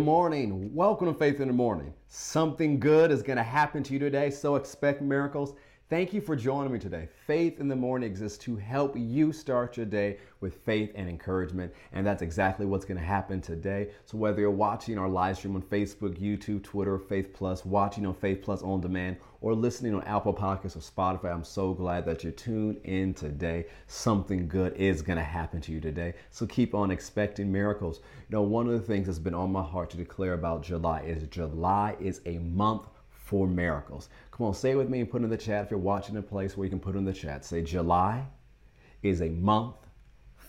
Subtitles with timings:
[0.00, 0.74] Good morning.
[0.74, 1.92] Welcome to Faith in the Morning.
[2.08, 5.52] Something good is going to happen to you today, so expect miracles.
[5.90, 7.08] Thank you for joining me today.
[7.26, 11.74] Faith in the Morning exists to help you start your day with faith and encouragement,
[11.92, 13.88] and that's exactly what's going to happen today.
[14.04, 18.14] So, whether you're watching our live stream on Facebook, YouTube, Twitter, Faith Plus, watching on
[18.14, 22.22] Faith Plus on demand, or listening on Apple Podcasts or Spotify, I'm so glad that
[22.22, 23.66] you're tuned in today.
[23.88, 26.14] Something good is going to happen to you today.
[26.30, 27.98] So, keep on expecting miracles.
[28.28, 31.00] You know, one of the things that's been on my heart to declare about July
[31.00, 32.86] is July is a month
[33.30, 34.08] for miracles.
[34.32, 36.16] Come on, say it with me and put it in the chat if you're watching
[36.16, 37.44] a place where you can put it in the chat.
[37.44, 38.26] Say July
[39.04, 39.76] is a month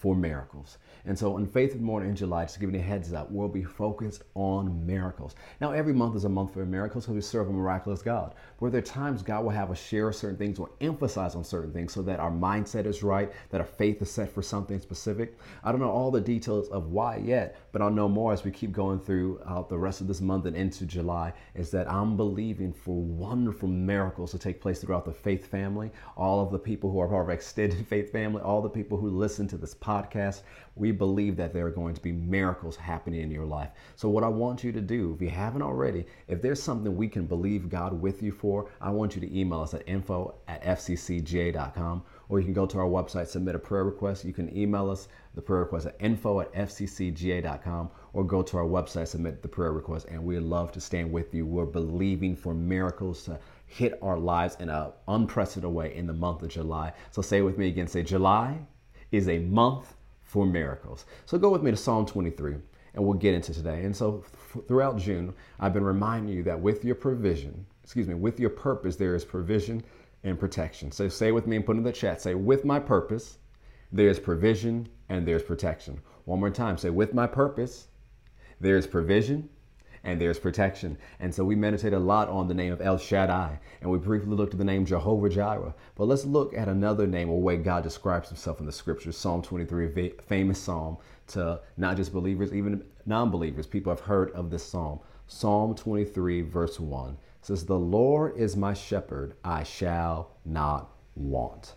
[0.02, 0.80] for miracles.
[1.05, 3.48] And so on Faith in Morning in July, just giving you a heads up, we'll
[3.48, 5.36] be focused on miracles.
[5.59, 8.34] Now, every month is a month for miracles because we serve a miraculous God.
[8.59, 11.72] But there are times God will have us share certain things or emphasize on certain
[11.72, 15.38] things so that our mindset is right, that our faith is set for something specific.
[15.64, 18.50] I don't know all the details of why yet, but I'll know more as we
[18.50, 21.34] keep going through uh, the rest of this month and into July.
[21.53, 26.40] Is that I'm believing for wonderful miracles to take place throughout the faith family, all
[26.42, 29.09] of the people who are part of our extended faith family, all the people who
[29.09, 29.91] listen to this podcast.
[30.75, 33.70] We believe that there are going to be miracles happening in your life.
[33.95, 37.09] So, what I want you to do, if you haven't already, if there's something we
[37.09, 40.64] can believe God with you for, I want you to email us at info at
[40.64, 44.23] fccga.com or you can go to our website, submit a prayer request.
[44.23, 48.64] You can email us the prayer request at info at fccga.com or go to our
[48.64, 51.45] website, submit the prayer request, and we'd love to stand with you.
[51.45, 56.42] We're believing for miracles to hit our lives in an unprecedented way in the month
[56.42, 56.94] of July.
[57.12, 58.59] So say with me again, say July
[59.12, 61.06] is a month for miracles.
[61.26, 62.56] So go with me to Psalm 23
[62.94, 63.84] and we'll get into today.
[63.84, 68.14] And so f- throughout June, I've been reminding you that with your provision, excuse me,
[68.14, 69.84] with your purpose, there is provision
[70.23, 70.92] and protection.
[70.92, 73.38] So say with me and put in the chat, say, with my purpose,
[73.92, 76.00] there's provision and there's protection.
[76.25, 77.88] One more time, say, with my purpose,
[78.59, 79.50] there's provision
[80.03, 80.97] and there's protection.
[81.19, 84.35] And so we meditate a lot on the name of El Shaddai, and we briefly
[84.35, 85.73] looked at the name Jehovah Jireh.
[85.95, 89.17] But let's look at another name or way God describes himself in the scriptures.
[89.17, 90.97] Psalm 23, a famous psalm
[91.28, 93.67] to not just believers, even non believers.
[93.67, 95.00] People have heard of this psalm.
[95.28, 101.75] Psalm 23, verse 1 says, The Lord is my shepherd, I shall not want.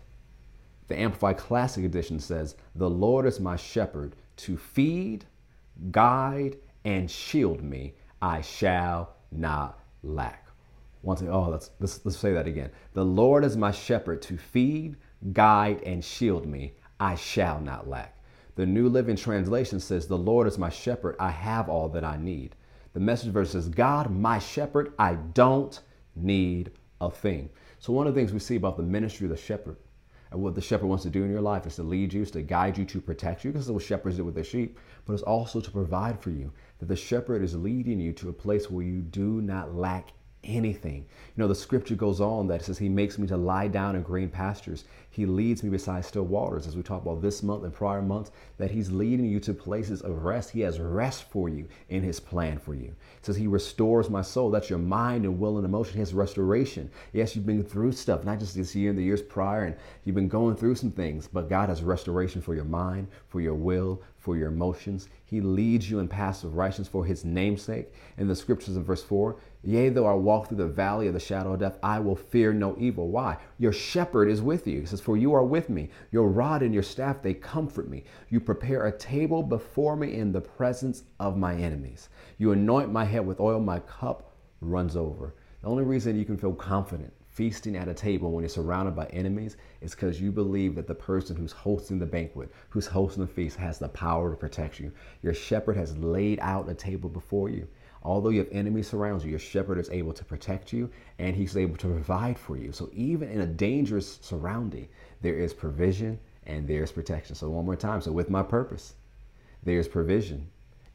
[0.87, 5.25] The Amplified Classic Edition says, The Lord is my shepherd to feed,
[5.91, 7.95] guide, and shield me.
[8.21, 10.47] I shall not lack.
[11.01, 12.71] Once again, oh, let's, let's, let's say that again.
[12.93, 14.97] The Lord is my shepherd to feed,
[15.33, 16.73] guide, and shield me.
[16.99, 18.17] I shall not lack.
[18.55, 21.15] The New Living Translation says, The Lord is my shepherd.
[21.19, 22.55] I have all that I need.
[22.93, 25.79] The message verse says, God, my shepherd, I don't
[26.15, 26.71] need
[27.01, 27.49] a thing.
[27.79, 29.75] So, one of the things we see about the ministry of the shepherd
[30.37, 32.41] what the shepherd wants to do in your life is to lead you, is to
[32.41, 35.23] guide you, to protect you, because it's what shepherds do with their sheep, but it's
[35.23, 36.51] also to provide for you.
[36.79, 40.11] That the shepherd is leading you to a place where you do not lack
[40.45, 41.05] anything.
[41.35, 44.03] You know, the scripture goes on that says, He makes me to lie down in
[44.03, 44.85] green pastures.
[45.09, 48.31] He leads me beside still waters, as we talked about this month and prior months,
[48.57, 50.51] that He's leading you to places of rest.
[50.51, 52.87] He has rest for you in His plan for you.
[53.17, 54.51] It says He restores my soul.
[54.51, 55.99] That's your mind and will and emotion.
[55.99, 56.89] Has restoration.
[57.13, 60.15] Yes, you've been through stuff, not just this year and the years prior, and you've
[60.15, 64.01] been going through some things, but God has restoration for your mind, for your will,
[64.25, 65.07] for your emotions.
[65.23, 67.93] He leads you in paths of righteousness for his namesake.
[68.17, 71.19] In the scriptures in verse 4, yea, though I walk through the valley of the
[71.19, 73.09] shadow of death, I will fear no evil.
[73.09, 73.37] Why?
[73.59, 74.79] Your shepherd is with you.
[74.79, 75.91] He says, For you are with me.
[76.11, 78.03] Your rod and your staff, they comfort me.
[78.29, 82.09] You prepare a table before me in the presence of my enemies.
[82.39, 85.35] You anoint my head with oil, my cup runs over.
[85.61, 89.05] The only reason you can feel confident feasting at a table when you're surrounded by
[89.07, 93.31] enemies is because you believe that the person who's hosting the banquet, who's hosting the
[93.31, 94.89] feast, has the power to protect you.
[95.21, 97.67] Your shepherd has laid out a table before you.
[98.03, 101.57] Although you have enemies surround you, your shepherd is able to protect you and he's
[101.57, 102.71] able to provide for you.
[102.71, 104.87] So even in a dangerous surrounding,
[105.21, 107.35] there is provision and there's protection.
[107.35, 107.99] So one more time.
[107.99, 108.93] So with my purpose,
[109.63, 110.47] there's provision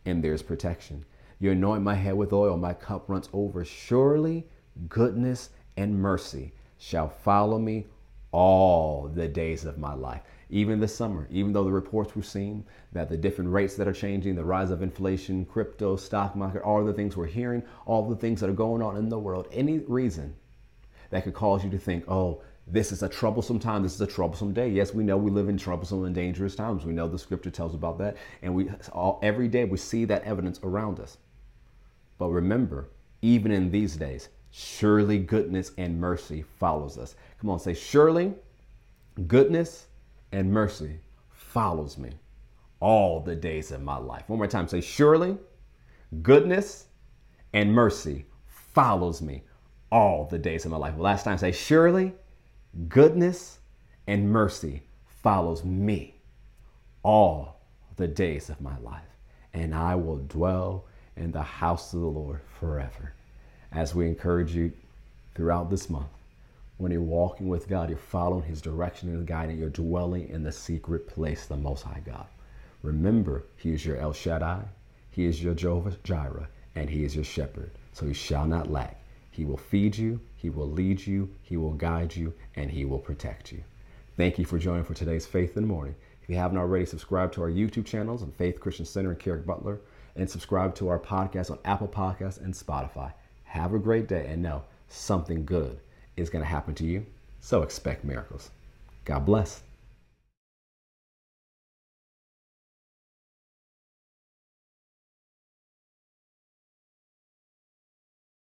[0.07, 1.05] and there's protection.
[1.39, 3.63] You anoint my head with oil, my cup runs over.
[3.65, 4.47] Surely
[4.89, 5.51] goodness
[5.81, 7.87] and mercy shall follow me
[8.33, 10.23] all the days of my life.
[10.51, 14.35] Even this summer, even though the reports seen that the different rates that are changing,
[14.35, 18.41] the rise of inflation, crypto, stock market, all the things we're hearing, all the things
[18.41, 20.35] that are going on in the world, any reason
[21.11, 23.83] that could cause you to think, oh, this is a troublesome time.
[23.83, 24.69] This is a troublesome day.
[24.69, 26.85] Yes, we know we live in troublesome and dangerous times.
[26.85, 28.17] We know the scripture tells about that.
[28.43, 31.19] And we all, every day we see that evidence around us.
[32.19, 32.91] But remember,
[33.23, 37.15] even in these days, surely goodness and mercy follows us.
[37.41, 38.35] Come on, say, surely
[39.27, 39.87] goodness
[40.33, 41.01] and mercy
[41.33, 42.11] follows me
[42.81, 44.29] all the days of my life.
[44.29, 45.37] One more time, say, surely
[46.23, 46.87] Goodness
[47.53, 49.45] and mercy follows me
[49.93, 50.99] all the days of my life.
[50.99, 52.13] Last time say, surely
[52.89, 53.61] goodness
[54.09, 56.17] and mercy follows me
[57.05, 57.61] all
[57.95, 59.07] the days of my life,
[59.55, 60.87] and I will dwell
[61.17, 63.15] in the house of the Lord forever.
[63.73, 64.73] As we encourage you
[65.37, 66.09] throughout this month,
[66.79, 70.51] when you're walking with God, you're following His direction and guiding, you're dwelling in the
[70.51, 72.27] secret place, the Most High God.
[72.83, 74.65] Remember, He is your El Shaddai,
[75.13, 79.01] He is your Jehovah Jireh, and He is your shepherd, so you shall not lack.
[79.31, 82.99] He will feed you, He will lead you, He will guide you, and He will
[82.99, 83.63] protect you.
[84.17, 85.95] Thank you for joining for today's Faith in the Morning.
[86.25, 89.47] If you haven't already, subscribe to our YouTube channels on Faith Christian Center and Kerrick
[89.47, 89.79] Butler,
[90.17, 93.13] and subscribe to our podcast on Apple Podcasts and Spotify.
[93.51, 95.81] Have a great day, and know something good
[96.17, 97.05] is going to happen to you,
[97.41, 98.51] so expect miracles.
[99.05, 99.63] God bless.